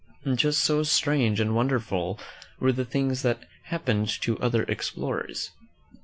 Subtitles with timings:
[0.33, 2.19] Just so strange and wonderful
[2.59, 5.51] were the things that happened to the other explorers.